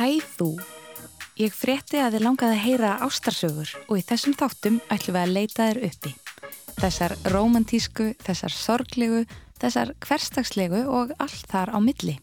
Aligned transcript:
Hæ 0.00 0.14
þú! 0.24 0.54
Ég 1.36 1.52
frétti 1.52 1.98
að 2.00 2.14
þið 2.14 2.22
langaði 2.24 2.54
að 2.54 2.62
heyra 2.64 2.92
ástarsögur 3.04 3.72
og 3.82 3.98
í 4.00 4.04
þessum 4.08 4.32
þáttum 4.32 4.78
ætlum 4.88 5.16
við 5.18 5.20
að 5.20 5.32
leita 5.34 5.66
þér 5.66 5.80
uppi. 5.90 6.12
Þessar 6.78 7.14
romantísku, 7.34 8.06
þessar 8.24 8.54
sorglegu, 8.56 9.20
þessar 9.60 9.92
hverstagslegu 10.00 10.80
og 10.88 11.12
allt 11.20 11.44
þar 11.52 11.74
á 11.76 11.78
milli. 11.84 12.16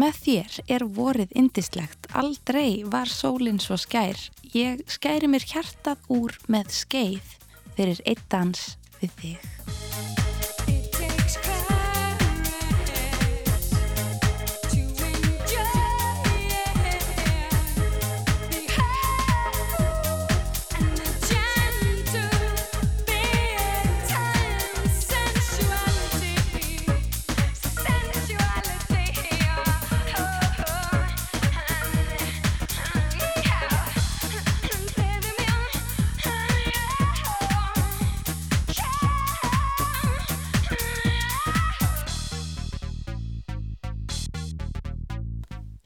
Með 0.00 0.24
þér 0.24 0.58
er 0.78 0.88
vorið 0.96 1.36
indislegt, 1.42 2.08
aldrei 2.16 2.86
var 2.88 3.12
sólinn 3.12 3.60
svo 3.60 3.76
skær. 3.76 4.16
Ég 4.56 4.80
skæri 4.88 5.28
mér 5.28 5.44
hjartað 5.44 6.08
úr 6.08 6.40
með 6.48 6.72
skeið 6.72 7.36
fyrir 7.76 8.00
eitt 8.08 8.24
dans 8.32 8.70
við 9.02 9.18
þig. 9.20 9.61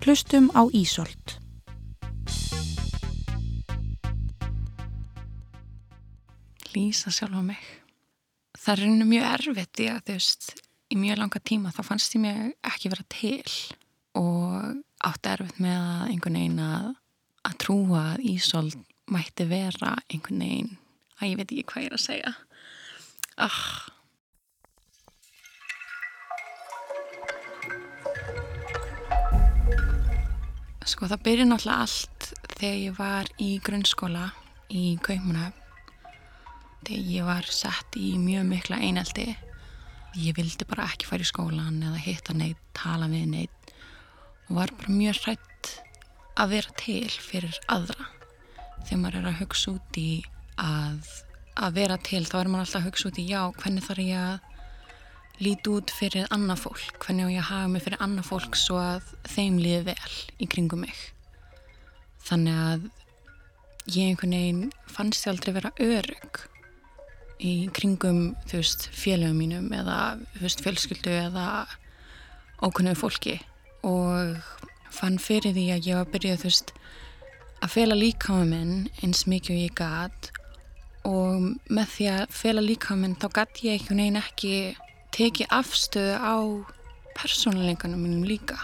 Hlustum 0.06 0.52
á 0.55 0.62
Ísolt. 0.70 1.41
Lýsa 6.71 7.10
sjálfa 7.10 7.43
mig. 7.43 7.59
Það 8.54 8.71
er 8.71 8.82
rauninu 8.84 9.09
mjög 9.10 9.27
erfitt 9.32 9.82
í 9.82 9.88
að 9.90 9.99
þú 10.07 10.15
veist, 10.15 10.46
í 10.95 10.99
mjög 11.02 11.18
langa 11.18 11.43
tíma 11.51 11.73
þá 11.74 11.82
fannst 11.88 12.15
ég 12.15 12.23
mig 12.23 12.54
ekki 12.71 12.93
vera 12.93 13.09
til 13.16 13.57
og 14.23 14.79
átti 15.10 15.32
erfitt 15.32 15.59
með 15.66 15.74
að 15.80 16.07
einhvern 16.12 16.38
veginn 16.38 16.62
að, 16.68 16.87
að 17.51 17.59
trúa 17.66 18.04
að 18.12 18.24
Ísolt 18.30 18.79
mætti 19.10 19.49
vera 19.51 19.96
einhvern 20.07 20.46
veginn 20.46 20.73
að 21.18 21.32
ég 21.32 21.43
veit 21.43 21.51
ekki 21.51 21.66
hvað 21.73 21.82
ég 21.82 21.90
er 21.90 21.99
að 21.99 22.07
segja. 22.07 22.37
Ah, 23.43 23.60
Sko 30.87 31.09
það 31.10 31.23
byrja 31.26 31.45
náttúrulega 31.48 31.82
allt 31.82 32.26
þegar 32.60 32.76
ég 32.79 32.92
var 32.95 33.30
í 33.42 33.48
grunnskóla 33.66 34.29
í 34.70 34.82
Kaupmannhöfn. 35.02 35.65
Þegar 36.87 37.09
ég 37.10 37.26
var 37.26 37.48
sett 37.51 37.98
í 37.98 38.12
mjög 38.23 38.45
mikla 38.52 38.78
eineldi. 38.78 39.24
Ég 40.23 40.37
vildi 40.38 40.68
bara 40.70 40.87
ekki 40.87 41.09
fara 41.09 41.26
í 41.26 41.28
skólan 41.28 41.82
eða 41.82 41.98
hitta 42.04 42.37
neitt, 42.38 42.62
tala 42.78 43.10
við 43.10 43.26
neitt 43.32 43.73
og 44.46 44.60
var 44.60 44.70
bara 44.78 44.95
mjög 44.95 45.18
hrætt 45.24 45.73
að 46.38 46.54
vera 46.54 46.78
til 46.78 47.10
fyrir 47.10 47.59
aðra. 47.66 48.06
Þegar 48.87 49.02
maður 49.02 49.18
er 49.18 49.30
að 49.32 49.40
hugsa 49.43 49.74
út 49.74 49.98
í 49.98 50.10
að, 50.62 51.15
að 51.66 51.80
vera 51.80 51.98
til 51.98 52.23
þá 52.30 52.37
er 52.45 52.52
maður 52.52 52.68
alltaf 52.68 52.80
að 52.84 52.87
hugsa 52.93 53.10
út 53.10 53.18
í 53.18 53.26
já, 53.26 53.40
hvernig 53.59 53.88
þarf 53.90 54.06
ég 54.06 54.23
að 54.23 54.55
líti 55.42 55.73
út 55.73 55.92
fyrir 55.92 56.29
annað 56.32 56.62
fólk, 56.65 56.98
hvernig 57.02 57.34
ég 57.34 57.48
hafa 57.48 57.68
mig 57.70 57.84
fyrir 57.84 58.02
annað 58.04 58.30
fólk 58.30 58.56
svo 58.59 58.79
að 58.80 59.10
þeim 59.29 59.59
líði 59.60 59.82
vel 59.90 60.15
í 60.40 60.48
kringum 60.51 60.84
mig. 60.87 61.01
Þannig 62.26 62.60
að 62.66 62.87
ég 63.95 64.10
einhvern 64.10 64.37
veginn 64.37 64.62
fannst 64.91 65.26
ég 65.26 65.34
aldrei 65.34 65.56
vera 65.59 65.75
örug 65.78 66.41
í 67.37 67.53
kringum, 67.77 68.22
þú 68.49 68.62
veist, 68.62 68.88
félögum 68.97 69.43
mínum 69.43 69.69
eða, 69.77 70.16
þú 70.38 70.47
veist, 70.47 70.62
fjölskyldu 70.65 71.12
eða 71.27 71.49
ókunnuðu 72.65 72.99
fólki. 73.03 73.37
Og 73.87 74.41
fann 74.97 75.21
fyrir 75.21 75.53
því 75.53 75.66
að 75.75 75.91
ég 75.91 75.99
var 75.99 76.09
að 76.09 76.15
byrja, 76.15 76.41
þú 76.41 76.49
veist, 76.49 76.72
að 77.61 77.72
fela 77.72 77.99
líkáma 77.99 78.49
minn 78.49 78.88
eins 79.05 79.27
mikið 79.28 79.55
og 79.55 79.62
ég 79.62 79.77
gæt 79.77 80.31
og 81.06 81.72
með 81.72 81.93
því 81.93 82.09
að 82.12 82.34
fela 82.34 82.65
líkáma 82.65 83.03
minn 83.05 83.16
þá 83.21 83.28
gæt 83.38 83.62
ég 83.66 83.77
einhvern 83.77 84.03
veginn 84.03 84.21
ekki 84.21 84.53
tekið 85.16 85.53
afstöðu 85.56 86.16
á 86.21 86.37
persónuleikanum 87.16 88.03
mínum 88.04 88.27
líka. 88.28 88.59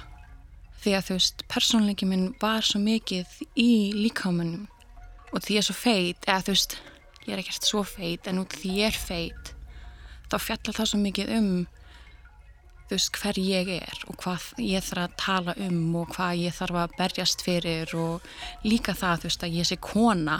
Því 0.82 0.94
að 0.98 1.06
þú 1.06 1.16
veist, 1.16 1.44
persónuleikin 1.48 2.10
minn 2.10 2.30
var 2.42 2.66
svo 2.66 2.80
mikið 2.82 3.36
í 3.56 3.72
líkámanum 3.96 4.66
og 5.32 5.40
því 5.40 5.56
ég 5.56 5.62
er 5.62 5.68
svo 5.68 5.76
feit 5.78 6.26
eða 6.28 6.44
þú 6.44 6.54
veist, 6.56 6.74
ég 7.24 7.34
er 7.34 7.42
ekkert 7.42 7.68
svo 7.68 7.84
feit 7.86 8.26
en 8.28 8.42
út 8.42 8.56
því 8.58 8.72
ég 8.80 8.90
er 8.90 8.98
feit 8.98 9.52
þá 10.32 10.36
fjallar 10.40 10.76
það 10.76 10.90
svo 10.90 11.00
mikið 11.00 11.32
um 11.38 11.48
þú 12.90 12.98
veist, 12.98 13.20
hver 13.22 13.40
ég 13.40 13.70
er 13.78 14.02
og 14.10 14.18
hvað 14.20 14.48
ég 14.60 14.84
þarf 14.84 15.06
að 15.06 15.16
tala 15.22 15.56
um 15.68 15.96
og 16.02 16.12
hvað 16.16 16.42
ég 16.42 16.58
þarf 16.58 16.80
að 16.82 16.96
berjast 16.98 17.46
fyrir 17.46 17.94
og 17.96 18.28
líka 18.66 18.96
það, 18.98 19.22
þú 19.22 19.30
veist, 19.30 19.46
að 19.46 19.56
ég 19.60 19.70
sé 19.70 19.80
kona 19.80 20.38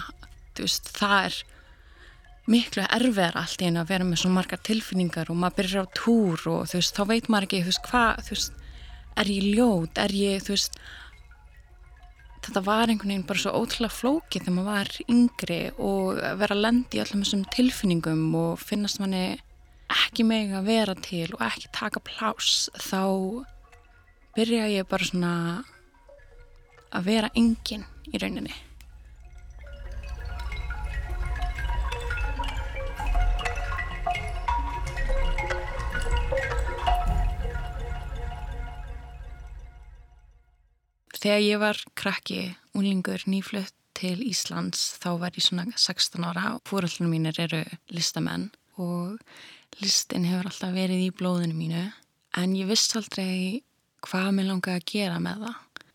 þú 0.53 0.67
veist, 0.67 0.93
það 0.99 1.19
er 1.23 1.41
miklu 2.51 2.83
erfiðar 2.89 3.37
allt 3.39 3.63
í 3.63 3.69
einu 3.69 3.83
að 3.83 3.93
vera 3.93 4.07
með 4.07 4.23
svona 4.23 4.41
margar 4.41 4.63
tilfinningar 4.67 5.31
og 5.31 5.39
maður 5.39 5.61
byrjar 5.61 5.87
á 5.87 5.95
túr 5.95 6.43
og 6.51 6.65
þú 6.71 6.81
veist, 6.81 6.97
þá 6.97 7.05
veit 7.13 7.31
maður 7.31 7.47
ekki, 7.47 7.63
þú 7.63 7.71
veist, 7.71 7.87
hvað, 7.91 8.25
þú 8.27 8.35
veist, 8.35 8.59
er 9.23 9.31
ég 9.31 9.47
ljót, 9.57 10.01
er 10.03 10.15
ég, 10.17 10.43
þú 10.43 10.55
veist, 10.57 10.81
þetta 12.43 12.65
var 12.67 12.91
einhvern 12.91 13.13
veginn 13.13 13.29
bara 13.29 13.43
svo 13.45 13.55
ótrúlega 13.55 13.95
flókið 13.95 14.47
þegar 14.47 14.57
maður 14.57 14.71
var 14.73 14.91
yngri 15.15 15.61
og 15.79 16.23
vera 16.41 16.57
að 16.57 16.65
lendi 16.65 16.99
í 16.99 17.03
allum 17.05 17.23
þessum 17.23 17.45
tilfinningum 17.55 18.25
og 18.41 18.63
finnast 18.63 18.99
manni 19.03 19.25
ekki 19.93 20.27
meg 20.27 20.55
að 20.57 20.71
vera 20.73 20.97
til 20.99 21.29
og 21.37 21.45
ekki 21.47 21.71
taka 21.77 22.03
plás, 22.03 22.67
þá 22.75 23.45
byrja 24.35 24.67
ég 24.73 24.89
bara 24.91 25.07
svona 25.07 25.33
að 26.93 27.09
vera 27.09 27.33
engin 27.39 27.87
í 28.11 28.19
rauninni. 28.19 28.55
Þegar 41.23 41.43
ég 41.45 41.61
var 41.63 41.79
krakki, 41.95 42.41
unlingur, 42.75 43.23
nýflutt 43.31 43.77
til 43.95 44.17
Íslands, 44.27 44.97
þá 44.99 45.11
var 45.23 45.37
ég 45.37 45.45
svona 45.47 45.69
16 45.71 46.25
ára 46.27 46.57
og 46.57 46.65
fóröldunum 46.67 47.13
mínir 47.15 47.39
eru 47.45 47.61
listamenn 47.95 48.49
og 48.81 49.21
listin 49.79 50.27
hefur 50.27 50.49
alltaf 50.51 50.73
verið 50.75 51.05
í 51.05 51.13
blóðinu 51.15 51.55
mínu 51.55 51.85
en 52.41 52.57
ég 52.59 52.67
viss 52.67 52.91
aldrei 52.99 53.63
hvað 54.03 54.33
mér 54.35 54.49
langaði 54.49 54.81
að 54.81 54.89
gera 54.91 55.21
með 55.23 55.45
það. 55.45 55.87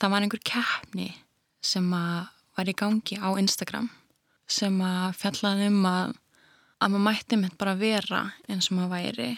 Það 0.00 0.14
var 0.14 0.24
einhver 0.24 0.44
keppni 0.48 1.10
sem 1.64 1.92
var 1.92 2.72
í 2.72 2.76
gangi 2.80 3.20
á 3.20 3.28
Instagram 3.36 3.90
sem 4.48 4.80
að 4.84 5.20
fjallaði 5.20 5.68
um 5.74 5.84
að, 5.90 6.16
að 6.80 6.94
maður 6.94 7.06
mætti 7.10 7.40
mitt 7.40 7.60
bara 7.60 7.76
vera 7.76 8.24
eins 8.48 8.70
og 8.70 8.78
maður 8.78 8.94
væri 8.96 9.30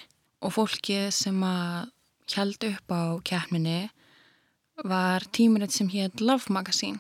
og 0.47 0.55
fólkið 0.55 1.11
sem 1.19 1.43
að 1.51 1.93
held 2.37 2.71
upp 2.71 2.95
á 2.95 3.03
keppninni 3.27 3.79
var 4.85 5.25
tímuritt 5.33 5.73
sem 5.73 5.89
hétt 5.89 6.21
Love 6.21 6.53
Magazine. 6.53 6.99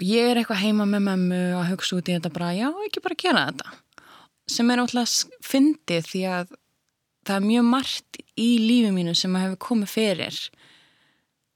Og 0.00 0.06
ég 0.06 0.32
er 0.32 0.40
eitthvað 0.40 0.62
heima 0.64 0.86
með 0.88 1.06
mömmu 1.06 1.40
og 1.58 1.68
hugsa 1.70 1.96
út 1.98 2.08
í 2.10 2.16
þetta 2.16 2.32
bara, 2.34 2.52
já, 2.56 2.68
ekki 2.86 3.02
bara 3.04 3.18
gera 3.18 3.44
þetta. 3.50 3.76
Sem 4.50 4.70
er 4.72 4.82
ótrúlega 4.82 5.38
fyndið 5.46 6.08
því 6.10 6.22
að 6.32 6.52
það 7.22 7.36
er 7.36 7.46
mjög 7.46 7.68
margt 7.70 8.20
í 8.34 8.48
lífið 8.58 8.94
mínu 8.96 9.14
sem 9.16 9.38
hefur 9.38 9.60
komið 9.68 9.92
fyrir. 9.92 10.40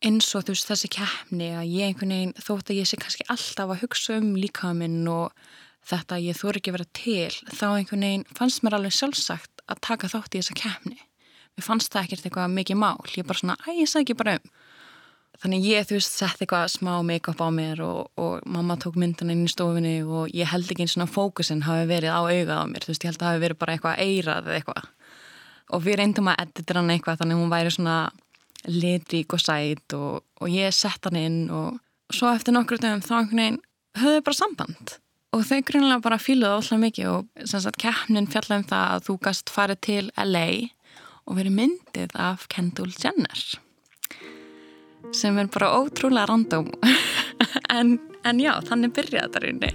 Eins 0.06 0.28
og 0.36 0.44
þú 0.46 0.54
veist 0.54 0.70
þessi 0.70 0.90
keppni 0.92 1.50
að 1.56 1.72
ég 1.72 1.90
einhvern 1.90 2.14
veginn 2.14 2.36
þótt 2.38 2.70
að 2.70 2.80
ég 2.80 2.88
sé 2.88 2.98
kannski 3.00 3.26
alltaf 3.32 3.72
að 3.72 3.82
hugsa 3.82 4.18
um 4.20 4.34
líkaminn 4.38 5.08
og 5.10 5.34
þetta 5.86 6.18
að 6.18 6.28
ég 6.28 6.38
þóri 6.38 6.60
ekki 6.60 6.74
vera 6.76 6.88
til 6.94 7.32
þá 7.50 7.66
einhvern 7.72 8.06
veginn 8.06 8.26
fannst 8.36 8.62
mér 8.62 8.76
alveg 8.78 8.94
sjálfsagt 8.94 9.64
að 9.66 9.82
taka 9.88 10.10
þátt 10.12 10.36
í 10.36 10.42
þessa 10.42 10.58
keppni. 10.60 10.98
Mér 11.56 11.64
fannst 11.64 11.90
það 11.90 12.06
ekkert 12.06 12.28
eitthvað 12.28 12.54
mikið 12.54 12.78
mál. 12.78 13.00
Ég 13.16 13.26
bara 13.26 13.40
svona, 13.40 13.56
æ, 13.64 13.80
ég 13.80 13.90
sagði 13.90 14.04
ekki 14.04 14.18
bara 14.20 14.36
um 14.38 14.50
þannig 15.42 15.66
ég, 15.68 15.86
þú 15.88 15.96
veist, 15.98 16.16
sett 16.16 16.40
eitthvað 16.40 16.68
smá 16.72 16.92
make-up 17.06 17.40
á 17.42 17.48
mér 17.52 17.82
og, 17.84 18.10
og 18.20 18.44
mamma 18.48 18.76
tók 18.80 18.96
myndana 19.00 19.34
inn 19.34 19.46
í 19.46 19.52
stofinni 19.52 19.96
og 20.04 20.32
ég 20.34 20.48
held 20.50 20.70
ekki 20.70 20.86
eins 20.86 20.96
og 21.00 21.10
fókusin 21.12 21.64
hafi 21.66 21.88
verið 21.90 22.14
á 22.14 22.20
augað 22.24 22.62
á 22.62 22.64
mér. 22.70 22.84
Þú 22.86 22.92
veist, 22.92 23.04
ég 23.04 23.12
held 23.12 23.22
að 23.22 23.32
hafi 23.32 23.42
verið 23.44 23.60
bara 23.60 23.76
eitthvað 23.76 24.04
eirað 24.04 24.50
eða 24.50 24.60
eitthvað. 24.60 24.86
Og 25.76 25.82
við 25.82 25.98
reyndum 26.00 26.30
að 26.30 26.40
editra 26.46 26.80
hann 26.80 26.92
eitthvað 26.94 27.20
þannig 27.22 27.40
hún 27.40 27.52
væri 27.52 27.74
svona 27.74 27.96
litrík 28.66 29.34
og 29.36 29.42
sæt 29.42 29.96
og, 29.98 30.22
og 30.40 30.52
ég 30.52 30.74
sett 30.74 31.08
hann 31.08 31.18
inn 31.20 31.42
og, 31.54 31.76
og 32.06 32.16
svo 32.16 32.30
eftir 32.32 32.56
nokkru 32.56 32.78
dögum 32.82 33.04
þá 33.04 33.12
einhvern 33.18 33.42
veginn 33.42 33.60
höfðu 34.00 34.24
bara 34.28 34.40
samband. 34.40 34.96
Og 35.34 35.44
þau 35.44 35.60
grunlega 35.68 36.00
bara 36.04 36.22
fíluði 36.22 36.54
alltaf 36.54 36.80
mikið 36.80 37.12
og 37.12 37.44
sem 37.44 37.60
sagt 37.60 37.82
keppnin 37.82 38.30
fjallaði 38.30 38.62
um 38.62 38.70
það 38.70 38.88
að 38.94 39.06
þú 39.10 39.20
gast 39.26 39.52
farið 39.52 39.82
til 39.84 40.02
LA 40.16 40.48
og 41.26 41.38
verið 41.40 41.56
myndið 41.60 42.18
af 42.22 42.46
Kendall 42.52 42.94
Jenner 42.94 43.46
sem 45.14 45.38
er 45.38 45.50
bara 45.52 45.74
ótrúlega 45.78 46.26
random 46.30 46.70
en, 47.78 47.98
en 48.24 48.40
já, 48.40 48.54
þannig 48.66 48.94
byrjaði 48.96 49.26
þetta 49.26 49.44
rauninni 49.44 49.74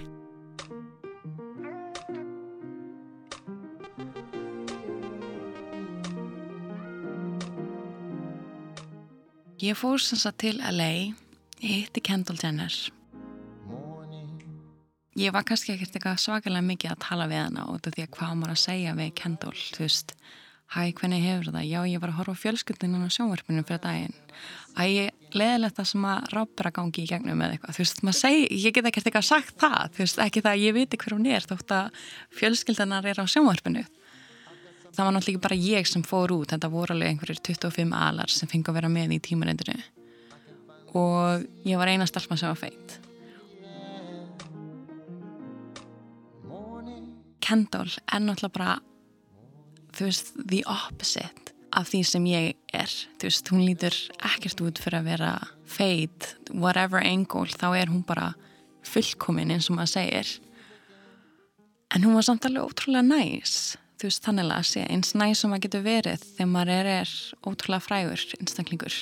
Ég 9.62 9.78
fór 9.78 10.02
sem 10.02 10.18
sagt 10.18 10.40
til 10.42 10.58
LA, 10.58 11.14
ég 11.62 11.84
hitti 11.84 12.02
Kendall 12.02 12.40
Jenner. 12.42 12.74
Ég 15.22 15.34
var 15.36 15.44
kannski 15.46 15.76
ekkert 15.76 15.94
eitthvað 16.00 16.18
svakalega 16.24 16.66
mikið 16.66 16.94
að 16.96 17.04
tala 17.04 17.28
við 17.30 17.44
hana 17.44 17.68
út 17.70 17.86
af 17.86 17.94
því 17.94 18.08
að 18.08 18.14
hvað 18.16 18.32
maður 18.40 18.54
að 18.56 18.62
segja 18.64 18.96
við 18.98 19.12
Kendall, 19.22 19.54
þú 19.76 19.84
veist, 19.84 20.16
hæ, 20.74 20.82
hvernig 20.98 21.22
hefur 21.28 21.52
það? 21.52 21.68
Já, 21.70 21.80
ég 21.92 22.02
var 22.02 22.10
að 22.10 22.18
horfa 22.18 22.36
á 23.06 23.14
sjónvarpinu 23.14 23.64
fyrir 23.68 23.84
daginn. 23.86 24.18
Æ, 24.82 25.12
leðilegt 25.40 25.78
það 25.78 25.88
sem 25.92 26.06
að 26.12 26.28
rápera 26.36 26.74
gangi 26.76 27.04
í 27.04 27.08
gegnum 27.10 27.42
eða 27.42 27.56
eitthvað, 27.56 27.78
þú 27.78 27.84
veist, 27.84 28.04
maður 28.04 28.20
segi, 28.20 28.44
ég 28.66 28.76
get 28.76 28.90
ekkert 28.90 29.10
eitthvað 29.10 29.28
sagt 29.28 29.56
það, 29.62 29.96
þú 29.96 30.04
veist, 30.04 30.22
ekki 30.26 30.44
það 30.44 30.52
að 30.52 30.66
ég 30.66 30.78
viti 30.78 31.00
hver 31.02 31.16
hún 31.18 31.32
er 31.32 31.48
þótt 31.48 31.74
að 31.78 32.04
fjölskyldanar 32.42 33.10
er 33.12 33.22
á 33.22 33.26
sjónvarpinu. 33.32 33.86
Það 34.92 35.08
var 35.08 35.16
náttúrulega 35.16 35.46
bara 35.46 35.56
ég 35.56 35.88
sem 35.88 36.04
fór 36.04 36.34
út 36.36 36.52
þetta 36.52 36.70
voru 36.72 36.96
alveg 36.96 37.14
einhverjir 37.14 37.40
25 37.48 37.96
alar 37.96 38.32
sem 38.32 38.50
fengi 38.52 38.68
að 38.68 38.80
vera 38.82 38.92
með 38.92 39.16
í 39.16 39.22
tímarendinu 39.24 39.78
og 41.00 41.46
ég 41.64 41.80
var 41.80 41.92
eina 41.92 42.08
stelpa 42.10 42.36
sem 42.36 42.52
var 42.52 42.60
feitt 42.60 42.98
Kendall 47.42 47.90
er 48.06 48.22
náttúrulega 48.24 48.56
bara 48.56 48.74
þú 49.96 50.08
veist, 50.08 50.34
the 50.36 50.62
opposite 50.68 51.56
af 51.76 51.90
því 51.92 52.02
sem 52.08 52.28
ég 52.28 52.61
þú 53.22 53.30
veist, 53.30 53.50
hún 53.54 53.62
lítur 53.62 53.96
ekkert 54.26 54.62
út 54.66 54.80
fyrir 54.82 54.98
að 54.98 55.10
vera 55.12 55.32
feitt, 55.70 56.32
whatever 56.50 57.04
angle 57.06 57.54
þá 57.54 57.68
er 57.78 57.92
hún 57.92 58.02
bara 58.08 58.32
fullkomin 58.88 59.54
eins 59.54 59.70
og 59.70 59.78
maður 59.78 59.94
segir. 59.94 60.32
En 61.94 62.02
hún 62.08 62.18
var 62.18 62.26
samt 62.26 62.48
alveg 62.48 62.66
ótrúlega 62.66 63.06
næs. 63.06 63.76
Þú 64.02 64.10
veist 64.10 64.26
þannig 64.26 64.54
að 64.56 64.66
sé 64.72 64.86
eins 64.90 65.14
næ 65.14 65.28
sem 65.38 65.54
að 65.54 65.68
getur 65.68 65.84
verið 65.86 66.24
þegar 66.32 66.50
maður 66.50 66.72
er, 66.80 66.90
er 67.04 67.12
ótrúlega 67.46 67.86
frægur 67.86 68.24
einstaklingur. 68.40 68.96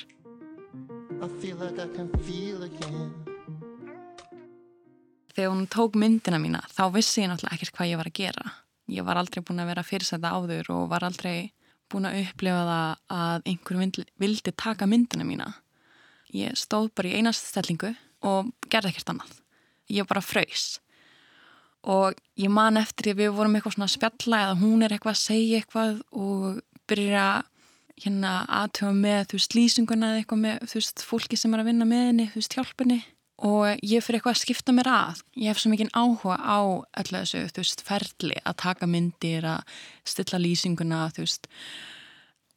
Þegar 5.29 5.53
hún 5.53 5.69
tók 5.71 5.95
myndina 5.95 6.41
mína 6.43 6.65
þá 6.75 6.89
vissi 6.97 7.23
ég 7.23 7.31
náttúrulega 7.31 7.55
ekkert 7.55 7.77
hvað 7.77 7.93
ég 7.93 8.01
var 8.01 8.11
að 8.11 8.19
gera. 8.19 8.51
Ég 8.91 9.07
var 9.07 9.21
aldrei 9.21 9.45
búin 9.45 9.63
að 9.63 9.71
vera 9.71 9.85
fyrirsæta 9.87 10.33
áður 10.35 10.73
og 10.75 10.89
var 10.91 11.07
aldrei 11.07 11.53
búin 11.91 12.09
að 12.09 12.19
upplifa 12.23 12.61
það 12.69 13.17
að 13.19 13.49
einhver 13.51 14.05
vildi 14.21 14.53
taka 14.55 14.87
myndina 14.89 15.25
mína. 15.27 15.49
Ég 16.35 16.57
stóð 16.59 16.91
bara 16.95 17.09
í 17.09 17.17
einast 17.19 17.49
stellingu 17.49 17.95
og 18.25 18.51
gerði 18.69 18.93
ekkert 18.93 19.13
annað. 19.15 19.33
Ég 19.89 20.07
bara 20.09 20.21
fröys 20.21 20.77
og 21.87 22.17
ég 22.39 22.51
man 22.51 22.77
eftir 22.79 23.13
að 23.13 23.21
við 23.21 23.35
vorum 23.37 23.55
eitthvað 23.55 23.77
svona 23.77 23.87
að 23.87 23.95
spjalla 23.95 24.41
eða 24.45 24.57
hún 24.59 24.83
er 24.83 24.93
eitthvað 24.93 25.15
að 25.15 25.21
segja 25.21 25.61
eitthvað 25.61 26.01
og 26.11 26.59
byrja 26.89 27.27
hérna 27.99 28.33
aðtöfa 28.61 28.95
með 28.95 29.21
þú 29.29 29.39
veist 29.39 29.55
lýsinguna 29.55 30.09
eða 30.11 30.21
eitthvað 30.21 30.41
með 30.43 30.65
þú 30.67 30.79
veist 30.79 31.05
fólki 31.07 31.39
sem 31.39 31.55
er 31.55 31.63
að 31.63 31.71
vinna 31.71 31.87
með 31.87 32.05
henni, 32.09 32.27
þú 32.31 32.41
veist 32.41 32.57
hjálpunni 32.57 32.99
og 33.45 33.79
ég 33.85 34.03
fyrir 34.03 34.19
eitthvað 34.19 34.35
að 34.35 34.41
skipta 34.41 34.75
mér 34.75 34.89
að. 34.91 35.21
Ég 35.39 35.51
hef 35.51 35.61
svo 35.61 35.71
mikið 35.71 35.91
áhuga 35.95 36.37
á 36.39 36.59
öllu 37.01 37.21
þessu 37.21 37.43
þú 37.47 37.63
veist 37.63 37.83
ferli 37.87 38.39
að 38.43 38.57
taka 38.63 38.89
myndir 38.89 39.47
að 39.47 39.77
stilla 40.07 40.41
lýsinguna 40.41 41.05
þú 41.15 41.25
veist. 41.25 41.47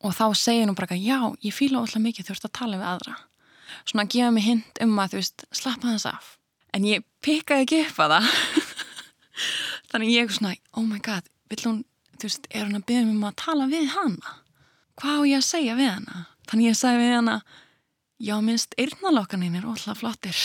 Og 0.02 0.16
þá 0.18 0.24
segir 0.34 0.66
hún 0.66 0.78
bara 0.78 0.98
já, 0.98 1.20
ég 1.44 1.54
fýla 1.54 1.82
alltaf 1.82 2.02
mikið 2.02 2.26
þú 2.26 2.34
veist 2.34 2.48
að 2.48 2.56
tala 2.58 2.80
við 2.80 2.88
aðra. 2.92 3.16
Svona 3.86 4.06
að 4.06 4.14
gefa 4.16 4.32
mig 4.34 4.46
hint 4.48 4.82
um 4.82 4.98
að 4.98 5.12
þú 5.12 5.20
veist 5.20 5.46
slappa 5.54 5.92
þess 5.94 6.08
af. 6.10 6.32
En 6.74 6.88
ég 6.88 7.06
pikkaði 7.22 7.66
ekki 7.66 7.82
upp 7.86 8.02
að 8.02 8.16
það. 8.16 8.32
Þannig 9.92 10.14
ég 10.16 10.26
er 10.26 10.34
svona, 10.34 10.56
oh 10.74 10.86
my 10.88 10.98
god 11.04 11.28
vill 11.52 11.66
hún, 11.68 11.82
þú 12.18 12.28
veist, 12.28 12.48
er 12.50 12.66
hún 12.66 12.78
að 12.78 12.86
byrja 12.88 13.08
um 13.10 13.26
að 13.28 13.38
tala 13.42 13.68
við 13.70 13.90
hana? 13.92 14.38
Hvað 15.00 15.20
á 15.20 15.22
ég 15.28 15.38
að 15.38 15.48
segja 15.48 15.76
við 15.78 15.90
hana? 15.90 16.24
Þannig 16.48 16.68
ég 16.68 16.78
sagði 16.78 17.02
við 17.02 17.14
hana 17.16 17.36
já, 18.22 18.36
minnst, 18.44 18.76
eirnalokkanin 18.78 19.58
er 19.58 19.66
ótrúlega 19.66 19.98
flottir. 19.98 20.38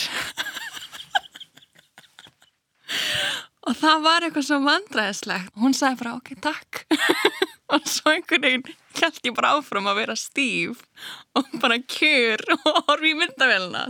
Og 3.68 3.76
það 3.76 4.04
var 4.04 4.24
eitthvað 4.24 4.46
svo 4.48 4.58
vandræðislegt. 4.64 5.54
Hún 5.60 5.76
sagði 5.76 6.00
bara, 6.02 6.16
ok, 6.18 6.34
takk. 6.42 6.84
Og 7.74 7.84
svo 7.84 8.14
einhvern 8.14 8.46
veginn 8.46 8.68
held 8.98 9.18
ég 9.28 9.34
bara 9.36 9.50
áfram 9.58 9.90
að 9.90 10.00
vera 10.00 10.14
stíf 10.16 10.80
og 11.36 11.50
bara 11.60 11.76
kjur 11.84 12.40
og 12.56 12.64
horfi 12.88 13.12
í 13.12 13.18
myndavélina 13.18 13.84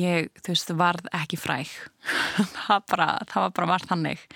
ég, 0.00 0.32
þú 0.40 0.54
veist, 0.54 0.74
varð 0.80 1.08
ekki 1.20 1.38
fræk 1.40 1.70
það, 2.56 2.84
bara, 2.90 3.08
það 3.30 3.46
var 3.46 3.54
bara 3.56 3.70
varð 3.74 3.88
þannig. 3.92 4.26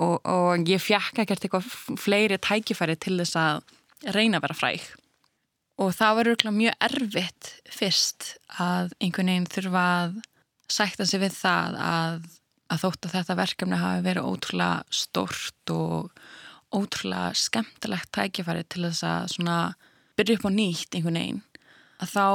Og, 0.00 0.16
og 0.24 0.68
ég 0.70 0.80
fjekk 0.80 1.22
ekkert 1.22 1.44
eitthvað 1.44 1.70
fleiri 2.00 2.40
tækifæri 2.40 2.96
til 2.96 3.18
þess 3.20 3.36
að 3.36 4.12
reyna 4.16 4.40
að 4.40 4.46
vera 4.46 4.56
fræk 4.56 4.86
og 5.82 5.90
það 5.96 6.16
var 6.16 6.30
örgulega 6.32 6.58
mjög 6.58 6.86
erfitt 6.88 7.50
fyrst 7.72 8.28
að 8.60 8.92
einhvern 9.02 9.30
veginn 9.32 9.50
þurfa 9.50 9.84
að 9.96 10.16
sækta 10.72 11.06
sig 11.08 11.22
við 11.22 11.36
það 11.36 11.78
að, 11.84 12.18
að 12.72 12.82
þótt 12.84 13.06
að 13.06 13.14
þetta 13.16 13.38
verkefni 13.40 13.80
hafi 13.80 14.04
verið 14.06 14.28
ótrúlega 14.28 14.98
stort 15.02 15.72
og 15.74 16.12
ótrúlega 16.72 17.32
skemmtilegt 17.36 18.12
tækifæri 18.16 18.66
til 18.68 18.86
þess 18.86 19.06
að 19.08 19.32
svona 19.34 19.56
byrja 20.18 20.38
upp 20.38 20.48
á 20.48 20.50
nýtt 20.56 20.96
einhvern 20.96 21.20
veginn 21.20 21.42
að 22.02 22.14
þá 22.14 22.26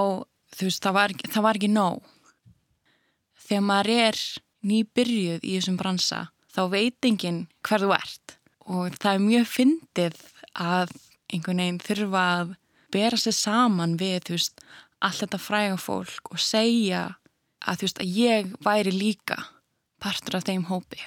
þú 0.58 0.70
veist, 0.70 0.84
það 0.84 0.98
var, 0.98 1.16
það 1.28 1.46
var 1.46 1.60
ekki 1.60 1.72
nóg. 1.72 2.14
Þegar 3.48 3.64
maður 3.64 3.92
er 3.96 4.22
nýbyrjuð 4.68 5.46
í 5.46 5.54
þessum 5.56 5.78
bransa, 5.80 6.24
þá 6.52 6.62
veit 6.74 7.08
enginn 7.08 7.46
hver 7.64 7.86
þú 7.86 7.94
ert. 7.96 8.38
Og 8.68 8.98
það 9.00 9.14
er 9.14 9.24
mjög 9.24 9.46
fyndið 9.54 10.18
að 10.58 10.96
einhvern 11.32 11.62
veginn 11.64 11.84
þurfa 11.84 12.24
að 12.40 12.56
bera 12.92 13.20
sér 13.20 13.36
saman 13.38 13.96
við, 14.00 14.20
þú 14.28 14.36
veist, 14.36 14.66
allt 15.04 15.22
þetta 15.24 15.40
fræga 15.40 15.78
fólk 15.80 16.32
og 16.34 16.42
segja 16.42 17.04
að, 17.62 17.80
þú 17.80 17.88
veist, 17.88 18.02
að 18.02 18.18
ég 18.18 18.52
væri 18.66 18.94
líka 18.96 19.38
partur 20.04 20.40
af 20.40 20.48
þeim 20.48 20.68
hópi. 20.70 21.00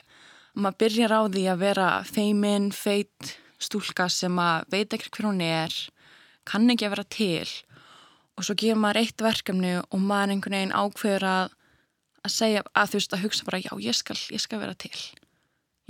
Maður 0.56 0.80
byrjar 0.82 1.14
á 1.14 1.20
því 1.30 1.44
að 1.52 1.62
vera 1.62 1.88
feiminn, 2.08 2.70
feit, 2.74 3.34
stúlka 3.60 4.08
sem 4.10 4.38
að 4.40 4.70
veit 4.72 4.94
ekkert 4.96 5.18
hver 5.18 5.28
hún 5.28 5.42
er, 5.44 5.74
kann 6.48 6.70
ekki 6.72 6.88
að 6.88 6.94
vera 6.96 7.10
til 7.12 7.48
og 8.38 8.46
svo 8.46 8.56
gefur 8.56 8.80
maður 8.80 9.02
eitt 9.02 9.22
verkefni 9.24 9.72
og 9.82 10.00
maður 10.00 10.34
einhvern 10.34 10.56
veginn 10.56 10.76
ákveður 10.76 11.26
að, 11.28 11.56
að 12.26 12.34
segja, 12.34 12.62
að 12.74 12.92
þú 12.92 13.00
veist, 13.00 13.16
að 13.16 13.24
hugsa 13.24 13.48
bara 13.48 13.62
já, 13.62 13.72
ég 13.80 13.96
skal, 13.96 14.16
ég 14.34 14.42
skal 14.42 14.60
vera 14.62 14.76
til. 14.78 14.94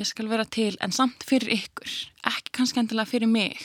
Ég 0.00 0.08
skal 0.08 0.30
vera 0.30 0.46
til, 0.48 0.72
en 0.80 0.94
samt 0.94 1.26
fyrir 1.28 1.52
ykkur 1.58 1.92
ekki 2.30 2.54
kannski 2.56 2.80
endilega 2.80 3.10
fyrir 3.10 3.30
mig. 3.30 3.58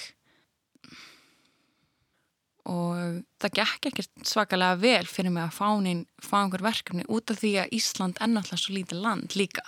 Og 2.65 3.21
það 3.39 3.55
gekk 3.59 3.89
ekkert 3.91 4.25
svakalega 4.25 4.79
vel 4.81 5.05
fyrir 5.07 5.33
mig 5.33 5.45
að 5.45 5.57
fá, 5.59 5.67
nein, 5.85 6.05
fá 6.17 6.39
einhver 6.41 6.65
verkefni 6.65 7.05
út 7.13 7.29
af 7.31 7.39
því 7.43 7.51
að 7.61 7.75
Ísland 7.77 8.17
er 8.19 8.31
náttúrulega 8.31 8.63
svo 8.63 8.75
lítið 8.75 9.03
land 9.05 9.37
líka. 9.37 9.65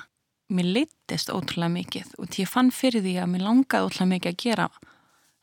Mér 0.49 0.71
litist 0.79 1.29
ótrúlega 1.29 1.75
mikið 1.75 2.15
og 2.17 2.39
ég 2.39 2.49
fann 2.49 2.71
fyrir 2.73 3.03
því 3.05 3.17
að 3.21 3.31
mér 3.33 3.45
langaði 3.45 3.89
ótrúlega 3.89 4.13
mikið 4.15 4.31
að 4.31 4.41
gera 4.45 4.67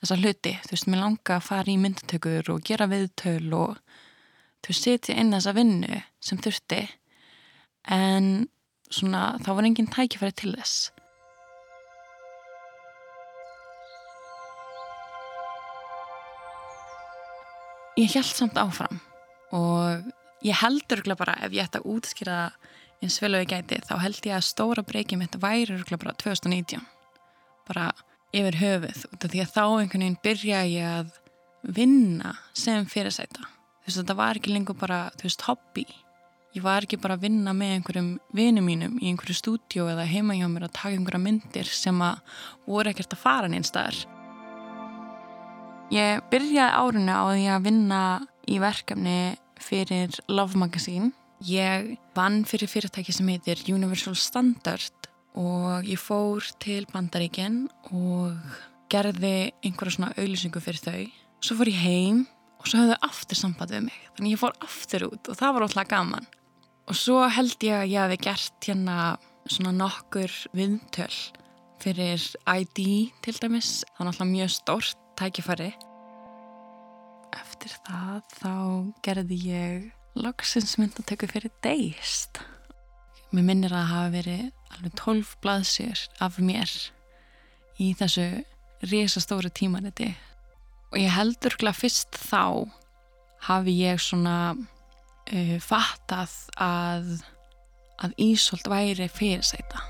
þessa 0.00 0.18
hluti, 0.20 0.52
þú 0.64 0.74
veist, 0.74 0.88
mér 0.90 1.00
langa 1.00 1.36
að 1.36 1.46
fara 1.46 1.72
í 1.72 1.78
myndatökur 1.80 2.50
og 2.52 2.64
gera 2.66 2.88
viðtöl 2.90 3.52
og 3.56 3.78
þú 4.64 4.72
veist, 4.72 4.88
setja 4.88 5.16
inn 5.20 5.32
þessa 5.32 5.54
vinnu 5.56 6.00
sem 6.24 6.40
þurfti 6.44 6.82
en 7.90 8.48
svona, 8.90 9.34
þá 9.44 9.50
var 9.54 9.68
enginn 9.68 9.90
tækifæri 9.92 10.36
til 10.36 10.54
þess. 10.56 10.90
Ég 17.94 18.10
held 18.10 18.26
samt 18.26 18.58
áfram 18.58 18.98
og 19.54 20.08
ég 20.42 20.56
heldur 20.58 21.04
bara 21.14 21.36
ef 21.46 21.52
ég 21.54 21.62
ætti 21.62 21.78
að 21.78 21.92
útskýra 21.92 22.38
eins 23.04 23.20
vel 23.22 23.36
og 23.36 23.44
ég 23.44 23.52
gæti 23.52 23.78
þá 23.86 23.94
held 24.02 24.26
ég 24.26 24.34
að 24.34 24.48
stóra 24.48 24.82
breykið 24.82 25.20
mitt 25.20 25.36
væri 25.38 25.78
bara 25.94 26.16
2019 26.18 26.82
bara 27.68 27.92
yfir 28.34 28.58
höfuð 28.58 29.04
af 29.12 29.28
því 29.30 29.44
að 29.44 29.52
þá 29.54 29.62
einhvern 29.64 30.04
veginn 30.04 30.22
byrja 30.26 30.64
ég 30.66 30.88
að 30.90 31.20
vinna 31.64 32.34
sem 32.52 32.84
fyrirsæta. 32.84 33.46
Þú 33.46 33.86
veist 33.86 34.00
þetta 34.00 34.18
var 34.18 34.40
ekki 34.40 34.52
lengur 34.52 34.76
bara 34.80 34.98
þú 35.14 35.28
veist 35.28 35.46
hobby 35.46 35.86
ég 36.54 36.62
var 36.62 36.86
ekki 36.86 37.00
bara 37.02 37.16
að 37.18 37.26
vinna 37.26 37.54
með 37.56 37.76
einhverjum 37.76 38.10
vinum 38.36 38.68
mínum 38.68 38.98
í 39.00 39.10
einhverju 39.10 39.38
stúdjó 39.40 39.88
eða 39.92 40.06
heima 40.08 40.36
hjá 40.38 40.46
mér 40.50 40.68
að 40.68 40.76
taka 40.78 40.94
einhverja 40.94 41.22
myndir 41.22 41.70
sem 41.70 42.02
að 42.04 42.20
voru 42.66 42.92
ekkert 42.92 43.16
að 43.16 43.24
fara 43.24 43.50
neins 43.50 43.72
staðar 43.72 43.98
ég 45.94 46.22
byrjaði 46.30 46.78
árinu 46.80 47.18
á 47.18 47.24
því 47.32 47.48
að 47.56 47.66
vinna 47.68 48.02
í 48.50 48.60
verkefni 48.62 49.18
fyrir 49.60 50.14
Love 50.28 50.60
Magazine 50.60 51.10
ég 51.44 51.96
vann 52.16 52.44
fyrir 52.48 52.70
fyrirtæki 52.70 53.12
sem 53.12 53.28
heitir 53.28 53.60
Universal 53.72 54.16
Standard 54.16 55.10
og 55.34 55.86
ég 55.88 55.98
fór 55.98 56.46
til 56.62 56.86
Bandaríkinn 56.92 57.66
og 57.90 58.38
gerði 58.92 59.50
einhverja 59.64 59.96
svona 59.96 60.12
auðlýsingu 60.14 60.62
fyrir 60.62 60.82
þau. 60.82 61.02
Svo 61.42 61.58
fór 61.58 61.70
ég 61.72 61.82
heim 61.82 62.22
og 62.60 62.70
svo 62.70 62.80
höfðu 62.80 62.98
aftur 63.08 63.40
samband 63.40 63.74
við 63.74 63.86
mig. 63.88 63.98
Þannig 64.14 64.36
ég 64.36 64.40
fór 64.40 64.54
aftur 64.64 65.08
út 65.10 65.30
og 65.30 65.38
það 65.40 65.56
var 65.56 65.66
ótrúlega 65.66 65.92
gaman. 65.96 66.28
Og 66.84 66.96
svo 66.98 67.22
held 67.32 67.64
ég 67.64 67.78
að 67.78 67.90
ég 67.94 68.02
hafi 68.02 68.20
gert 68.26 68.66
hérna 68.68 68.98
svona 69.48 69.72
nokkur 69.76 70.32
viðtöl 70.56 71.12
fyrir 71.80 72.22
ID 72.44 72.80
til 73.24 73.36
dæmis. 73.40 73.82
Það 73.84 73.98
var 73.98 74.08
náttúrulega 74.10 74.32
mjög 74.32 74.52
stórt 74.52 75.04
tækifæri. 75.18 75.70
Eftir 77.34 77.76
það 77.86 78.20
þá 78.38 78.54
gerði 79.04 79.38
ég 79.48 79.86
loksins 80.14 80.76
myndatöku 80.78 81.28
fyrir 81.30 81.52
Deist. 81.64 82.42
Mér 83.34 83.48
minnir 83.48 83.72
að 83.72 83.80
það 83.80 83.92
hafa 83.94 84.12
verið 84.14 84.44
alveg 84.74 84.94
12 85.00 85.32
blaðsjör 85.42 86.04
af 86.22 86.38
mér 86.38 86.70
í 87.82 87.90
þessu 87.98 88.28
risastóru 88.84 89.50
tímaniti 89.50 90.12
og 90.92 91.00
ég 91.00 91.10
heldur 91.10 91.56
glæð 91.58 91.80
fyrst 91.80 92.18
þá 92.28 92.68
hafi 93.48 93.74
ég 93.80 93.98
svona 94.02 94.54
uh, 95.32 95.56
fattað 95.62 96.34
að 96.60 97.14
að 98.02 98.14
Ísolt 98.20 98.66
væri 98.68 99.08
fyrirsæta. 99.08 99.82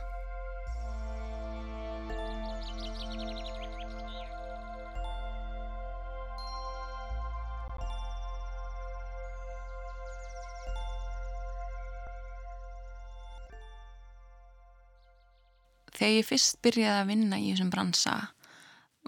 Þegar 15.95 16.17
ég 16.19 16.27
fyrst 16.27 16.59
byrjaði 16.61 17.01
að 17.01 17.11
vinna 17.13 17.37
í 17.39 17.53
þessum 17.53 17.71
bransa 17.73 18.15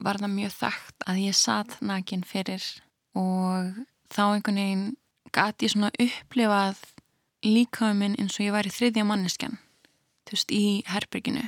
var 0.06 0.20
það 0.22 0.32
mjög 0.36 0.52
þekkt 0.54 1.04
að 1.10 1.18
ég 1.24 1.36
satt 1.36 1.74
nakin 1.84 2.22
fyrir 2.24 2.62
og 3.18 3.74
þá 4.12 4.22
einhvern 4.28 4.60
veginn 4.60 4.86
gæti 5.34 5.66
ég 5.66 5.74
svona 5.74 5.92
upplifað 6.02 6.82
líkaðu 7.46 7.98
minn 8.00 8.18
eins 8.20 8.38
og 8.38 8.46
ég 8.46 8.54
var 8.54 8.66
í 8.68 8.74
þriðja 8.74 9.06
manneskjan 9.06 9.58
þú 10.26 10.34
veist, 10.34 10.52
í 10.52 10.64
herbyrginu 10.90 11.46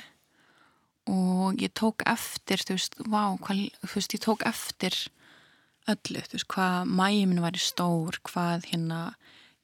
og 1.08 1.62
ég 1.62 1.72
tók 1.78 2.04
eftir 2.06 2.62
þú 2.62 2.76
veist, 2.76 2.98
vá, 3.08 3.22
hvað, 3.40 3.64
þú 3.84 3.94
veist, 3.94 4.14
ég 4.14 4.24
tók 4.24 4.44
eftir 4.48 4.98
öllu, 5.88 6.22
þú 6.26 6.36
veist, 6.36 6.48
hvað 6.52 6.92
mæjum 7.00 7.32
minn 7.32 7.44
væri 7.44 7.62
stór, 7.62 8.20
hvað 8.28 8.68
hérna 8.72 9.00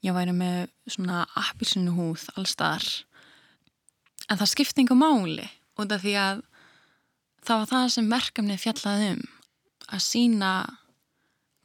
ég 0.05 0.17
væri 0.17 0.35
með 0.37 0.71
svona 0.91 1.25
appilsinu 1.39 1.95
húð 1.97 2.27
allstaðar 2.39 2.89
en 4.29 4.41
það 4.41 4.51
skipti 4.51 4.83
einhver 4.83 5.01
máli 5.01 5.47
út 5.81 5.93
af 5.93 6.03
því 6.05 6.17
að 6.21 6.43
það 7.45 7.61
var 7.61 7.71
það 7.73 7.87
sem 7.95 8.11
verkefnið 8.13 8.63
fjallaði 8.63 9.11
um 9.15 9.23
að 9.93 10.05
sína 10.05 10.51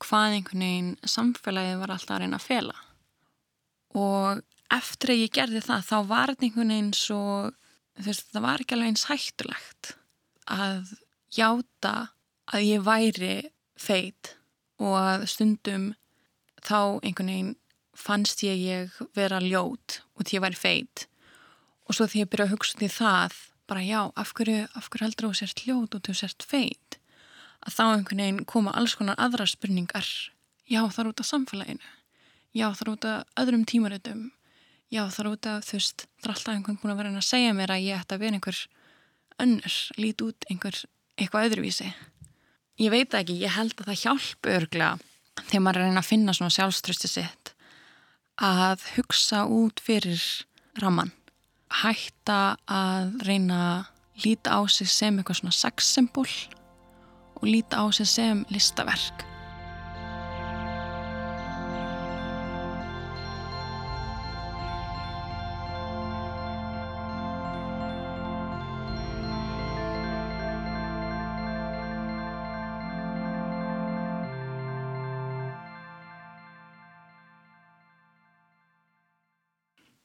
hvað 0.03 0.37
einhvern 0.37 0.65
veginn 0.65 0.91
samfélagið 1.03 1.81
var 1.81 1.93
alltaf 1.93 2.15
að 2.15 2.23
reyna 2.23 2.39
að 2.39 2.47
fela. 2.47 2.75
Og 3.99 4.41
eftir 4.73 5.13
að 5.13 5.23
ég 5.23 5.35
gerði 5.35 5.61
það 5.65 5.87
þá 5.89 5.97
var 6.09 6.33
þetta 6.33 6.47
einhvern 6.47 6.73
veginn 6.73 6.91
svo 6.97 7.21
veist, 7.99 8.27
það 8.33 8.45
var 8.45 8.63
ekki 8.63 8.75
alveg 8.77 8.91
eins 8.93 9.07
hættulegt 9.09 9.93
að 10.49 10.93
játa 11.35 11.95
að 12.49 12.65
ég 12.65 12.85
væri 12.85 13.33
feit 13.79 14.35
og 14.79 14.95
að 14.97 15.25
stundum 15.33 15.89
þá 16.63 16.79
einhvern 17.03 17.33
veginn 17.33 17.55
fannst 17.99 18.43
ég 18.45 18.63
ég 18.63 18.99
vera 19.17 19.41
ljót 19.43 19.99
og 20.15 20.23
því 20.23 20.37
ég 20.37 20.43
væri 20.45 20.59
feit. 20.59 21.05
Og 21.89 21.97
svo 21.97 22.07
því 22.07 22.23
ég 22.23 22.31
byrja 22.31 22.47
að 22.47 22.53
hugsa 22.53 22.79
til 22.79 22.91
það 22.93 23.35
bara 23.69 23.83
já, 23.85 24.01
af 24.17 24.31
hverju, 24.33 24.65
af 24.73 24.87
hverju 24.89 25.05
heldur 25.05 25.29
þú 25.29 25.37
sért 25.37 25.65
ljót 25.67 25.95
og 25.97 26.05
þú 26.05 26.15
sért 26.17 26.45
feit 26.47 26.88
að 27.65 27.75
þá 27.75 27.83
einhvern 27.85 28.23
veginn 28.23 28.45
koma 28.49 28.73
alls 28.77 28.95
konar 28.99 29.19
aðra 29.19 29.47
spurningar. 29.49 30.07
Já, 30.69 30.81
það 30.87 31.01
er 31.03 31.09
út 31.11 31.23
af 31.23 31.29
samfélaginu. 31.29 31.93
Já, 32.55 32.67
það 32.73 32.83
er 32.83 32.91
út 32.93 33.07
af 33.09 33.41
öðrum 33.43 33.65
tímaritum. 33.69 34.23
Já, 34.89 35.03
það 35.05 35.19
er 35.23 35.31
út 35.31 35.49
af, 35.49 35.65
þú 35.67 35.77
veist 35.77 36.05
það 36.07 36.29
er 36.29 36.35
alltaf 36.35 36.53
einhvern 36.55 36.79
búin 36.81 36.93
að 36.93 37.01
vera 37.01 37.13
að 37.19 37.27
segja 37.27 37.57
mér 37.57 37.73
að 37.75 37.85
ég 37.85 37.99
ætti 37.99 38.15
að 38.15 38.23
vera 38.23 38.39
einhver 38.39 38.61
önnur, 39.39 39.75
lít 39.99 40.23
út 40.25 40.49
einhver, 40.49 40.79
eitthvað 41.19 41.49
öðruvísi. 41.49 41.91
Ég 42.79 42.93
veit 42.93 43.13
ekki, 43.13 43.37
ég 43.43 43.53
held 43.53 43.75
að 43.77 43.91
það 43.91 44.03
hjálpu 44.05 44.55
örgla 44.55 44.89
þegar 45.45 45.63
maður 45.63 45.79
er 45.79 45.83
að 45.83 45.89
reyna 45.89 46.03
að 46.03 46.09
finna 46.09 46.35
svona 46.35 46.55
sjálfströsti 46.55 47.11
sitt 47.11 47.53
að 48.39 48.85
hugsa 48.95 49.43
út 49.51 49.81
fyrir 49.83 50.21
raman 50.79 51.11
hætta 51.81 52.57
að 52.65 53.17
reyna 53.27 53.59
að 53.69 54.23
líta 54.25 54.57
á 54.57 54.61
sig 54.67 54.89
sem 54.91 55.19
eitthvað 55.19 55.41
svona 55.41 55.55
sexsymbol 55.55 56.29
og 57.39 57.47
líta 57.47 57.79
á 57.79 57.85
sig 57.91 58.07
sem 58.07 58.45
listaverk. 58.51 59.25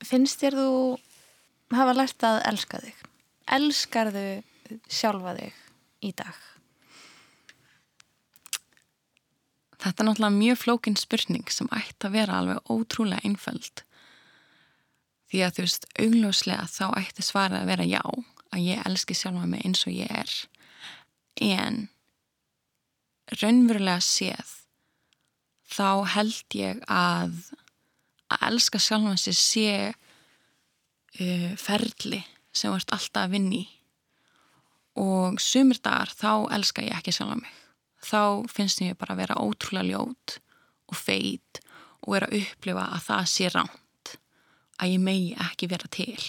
Finnst 0.04 0.42
þér 0.44 0.54
þú 0.60 0.70
hafa 1.74 1.94
lært 1.96 2.26
að 2.28 2.42
elska 2.50 2.78
þig? 2.84 2.98
Elskar 3.56 4.12
þau 4.14 4.76
sjálfa 4.86 5.32
þig 5.40 5.62
í 6.06 6.12
dag? 6.14 6.53
Þetta 9.84 10.00
er 10.00 10.06
náttúrulega 10.08 10.38
mjög 10.38 10.60
flókin 10.62 10.96
spurning 10.96 11.50
sem 11.52 11.68
ætti 11.76 12.08
að 12.08 12.14
vera 12.16 12.38
alveg 12.40 12.70
ótrúlega 12.72 13.20
einföld. 13.28 13.82
Því 15.28 15.42
að 15.44 15.56
þú 15.56 15.64
veist, 15.66 15.88
augljóslega 16.00 16.68
þá 16.72 16.84
ætti 17.02 17.24
svarað 17.26 17.64
að 17.64 17.70
vera 17.72 17.88
já, 17.90 18.02
að 18.54 18.64
ég 18.64 18.86
elski 18.88 19.16
sjálfa 19.18 19.48
mig 19.50 19.64
eins 19.66 19.84
og 19.84 19.92
ég 19.92 20.14
er. 20.22 20.32
En 21.44 21.82
raunverulega 23.42 24.00
séð 24.04 24.54
þá 25.74 25.88
held 26.14 26.56
ég 26.56 26.80
að 26.88 27.36
að 28.32 28.46
elska 28.48 28.80
sjálfa 28.80 29.16
sig 29.20 29.36
sé 29.36 29.68
uh, 29.92 31.52
ferli 31.60 32.22
sem 32.54 32.72
ert 32.72 32.94
alltaf 32.94 33.26
að 33.26 33.36
vinni 33.36 33.64
og 35.00 35.40
sumir 35.42 35.80
dagar 35.82 36.12
þá 36.14 36.48
elska 36.56 36.86
ég 36.86 36.96
ekki 36.96 37.14
sjálf 37.14 37.36
mig 37.42 37.63
þá 38.04 38.44
finnst 38.52 38.82
ég 38.84 38.98
bara 39.00 39.14
að 39.14 39.22
vera 39.24 39.40
ótrúlega 39.40 39.88
ljót 39.90 40.38
og 40.90 40.98
feit 40.98 41.60
og 42.04 42.14
vera 42.14 42.28
að 42.28 42.42
upplifa 42.42 42.86
að 42.96 43.06
það 43.08 43.30
sé 43.32 43.50
ránt 43.54 44.14
að 44.82 44.94
ég 44.94 45.04
megi 45.04 45.32
ekki 45.46 45.70
vera 45.70 45.90
til. 45.92 46.24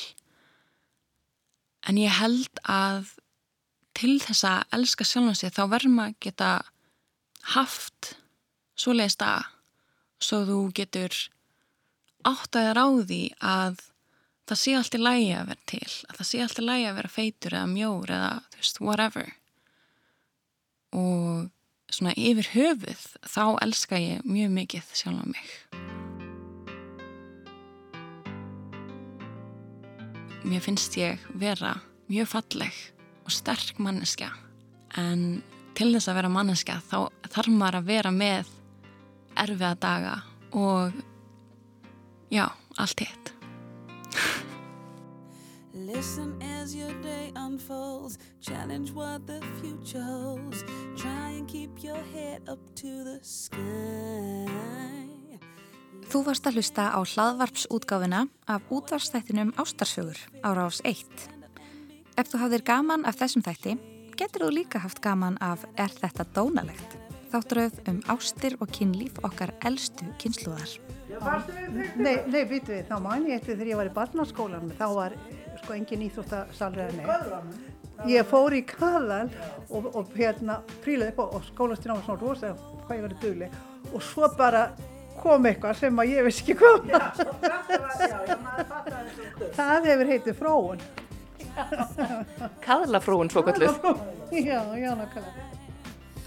En 1.85 1.99
ég 2.01 2.13
held 2.19 2.61
að 2.63 3.11
til 3.95 4.17
þess 4.21 4.45
að 4.47 4.77
elska 4.77 5.07
sjálf 5.07 5.39
sig 5.39 5.53
þá 5.55 5.63
verður 5.71 5.95
maður 5.95 6.17
geta 6.25 6.51
haft 7.55 8.15
svo 8.75 8.95
leiðist 8.95 9.23
að 9.23 9.51
svo 10.25 10.41
þú 10.47 10.59
getur 10.75 11.15
átt 12.25 12.57
að 12.57 12.71
ráði 12.77 13.23
að 13.39 13.79
það 14.49 14.61
sé 14.61 14.75
allt 14.77 14.97
í 14.97 15.01
lægi 15.01 15.31
að 15.35 15.49
vera 15.51 15.67
til 15.71 15.85
að 15.85 16.17
það 16.19 16.29
sé 16.29 16.41
allt 16.43 16.61
í 16.61 16.65
lægi 16.65 16.87
að 16.89 16.97
vera 16.99 17.13
feitur 17.15 17.57
eða 17.57 17.71
mjór 17.71 18.13
eða 18.17 18.31
þú 18.49 18.61
veist, 18.61 18.81
whatever. 18.81 19.31
Og 20.95 21.24
svona 21.95 22.13
yfir 22.19 22.51
höfuð 22.53 23.03
þá 23.23 23.43
elska 23.65 23.99
ég 24.01 24.25
mjög 24.27 24.55
mikið 24.59 24.93
sjálf 24.93 25.23
á 25.23 25.25
mig. 25.31 25.49
Mér 30.45 30.61
finnst 30.61 30.93
ég 30.99 31.21
vera 31.33 31.77
mjög 32.11 32.29
falleg 32.35 32.75
og 33.25 33.33
sterk 33.33 33.79
manneskja 33.81 34.29
en 35.01 35.41
til 35.75 35.91
þess 35.95 36.09
að 36.11 36.19
vera 36.19 36.31
manneskja 36.31 36.77
þá 36.85 36.97
þarf 37.33 37.51
maður 37.51 37.79
að 37.81 37.89
vera 37.89 38.11
með 38.13 38.51
erfiða 39.35 39.73
daga 39.81 40.15
og 40.55 40.93
já, 42.31 42.47
allt 42.77 42.99
hitt 43.03 43.31
Listen 45.75 46.39
as 46.41 46.73
your 46.75 46.93
day 47.03 47.31
unfolds 47.35 48.17
Challenge 48.39 48.93
what 48.93 49.27
the 49.27 49.41
future 49.59 50.01
holds 50.01 50.34
keep 51.65 51.83
your 51.83 52.03
head 52.13 52.41
up 52.47 52.59
to 52.75 52.87
the 53.03 53.17
sky 53.23 53.57
Þú 56.05 56.19
varst 56.27 56.45
að 56.45 56.59
hlusta 56.59 56.83
á 56.93 56.99
hlaðvarpsútgáfina 57.01 58.27
af 58.45 58.67
útvarstættinum 58.69 59.49
Ástarsögur 59.57 60.19
ára 60.45 60.67
ás 60.69 60.77
1. 60.85 61.01
Ef 62.21 62.29
þú 62.29 62.41
hafðir 62.43 62.63
gaman 62.67 63.05
af 63.09 63.17
þessum 63.17 63.41
þætti, 63.47 63.73
getur 64.13 64.45
þú 64.45 64.51
líka 64.59 64.83
haft 64.83 65.01
gaman 65.01 65.39
af 65.41 65.65
Er 65.81 65.89
þetta 65.89 66.27
dónalegt? 66.37 66.99
Þátturöð 67.33 67.81
um 67.89 67.97
ástir 68.13 68.53
og 68.61 68.69
kynlíf 68.69 69.17
okkar 69.25 69.55
eldstu 69.65 70.05
kynsluðar. 70.21 70.77
Nei, 71.97 72.21
nei, 72.29 72.43
býtu 72.45 72.75
við, 72.75 72.85
þá 72.91 72.97
man 73.01 73.25
ég 73.25 73.41
eftir 73.41 73.57
þegar 73.57 73.73
ég 73.73 73.81
var 73.81 73.89
í 73.89 73.95
barnaskólanum, 73.97 74.75
þá 74.77 74.87
var 74.93 75.17
sko 75.63 75.73
engin 75.73 76.05
íþróttasalriðinni. 76.05 77.09
Ég 78.09 78.27
fór 78.27 78.53
í 78.53 78.61
kaðal 78.67 79.29
og, 79.69 79.87
og 79.95 80.11
hérna 80.17 80.59
prílaði 80.83 81.13
upp 81.13 81.21
og 81.25 81.47
skólastjóna 81.47 81.95
var 81.97 82.03
svona 82.05 82.21
rosa 82.21 82.51
hvað 82.85 82.97
ég 82.97 83.05
verið 83.07 83.23
dugleg 83.23 83.55
og 83.93 84.03
svo 84.03 84.29
bara 84.37 84.65
kom 85.21 85.47
eitthvað 85.47 85.79
sem 85.79 86.01
að 86.01 86.11
ég 86.11 86.27
veist 86.27 86.43
ekki 86.43 86.55
hvað. 86.59 86.79
Það 89.55 89.89
hefur 89.89 90.11
heitið 90.11 90.39
fróun. 90.41 90.83
Kaðlafrúin 92.65 93.31
svo 93.31 93.45
kalluð. 93.47 93.79
Já, 94.35 94.59
já, 94.75 94.91
nákvæmlega. 94.99 95.45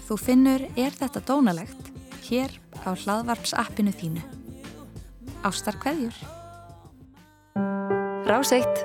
Þú 0.07 0.17
finnur 0.17 0.65
er 0.73 0.95
þetta 0.97 1.21
dónalegt 1.27 1.91
hér 2.25 2.55
á 2.81 2.89
hlaðvarpsappinu 2.97 3.93
þínu. 3.93 4.25
Ástar 5.45 5.77
hverjur? 5.83 6.17
Rás 8.25 8.51
eitt 8.57 8.83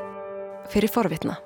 fyrir 0.72 0.92
forvitna. 0.92 1.38